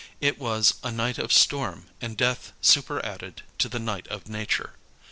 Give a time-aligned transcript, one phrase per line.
[0.19, 4.73] It was a night of storm and death superadded to the night of nature.